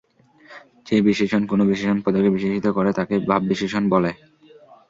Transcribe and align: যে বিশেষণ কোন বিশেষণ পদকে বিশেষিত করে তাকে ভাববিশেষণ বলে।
যে 0.87 0.95
বিশেষণ 1.01 1.41
কোন 1.45 1.59
বিশেষণ 1.67 1.97
পদকে 2.05 2.29
বিশেষিত 2.29 2.65
করে 2.77 2.89
তাকে 2.93 3.15
ভাববিশেষণ 3.29 3.83
বলে। 3.93 4.11